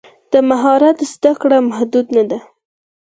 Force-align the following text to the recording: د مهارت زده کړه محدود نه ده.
د 0.31 0.33
مهارت 0.49 0.97
زده 1.13 1.31
کړه 1.41 1.57
محدود 1.69 2.05
نه 2.15 2.23
ده. 2.29 2.39